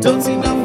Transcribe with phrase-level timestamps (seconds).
[0.00, 0.59] Don't see nothing.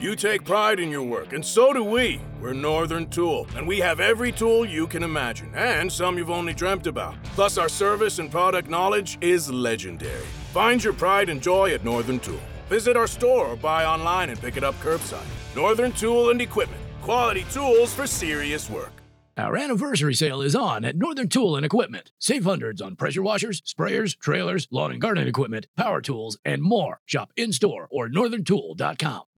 [0.00, 2.20] You take pride in your work, and so do we.
[2.40, 6.54] We're Northern Tool, and we have every tool you can imagine, and some you've only
[6.54, 7.22] dreamt about.
[7.24, 10.26] Plus, our service and product knowledge is legendary.
[10.52, 12.40] Find your pride and joy at Northern Tool.
[12.68, 15.26] Visit our store or buy online and pick it up curbside.
[15.54, 16.80] Northern Tool and Equipment.
[17.02, 18.92] Quality tools for serious work.
[19.36, 22.12] Our anniversary sale is on at Northern Tool and Equipment.
[22.18, 27.00] Save hundreds on pressure washers, sprayers, trailers, lawn and garden equipment, power tools, and more.
[27.06, 29.22] Shop in store or northerntool.com.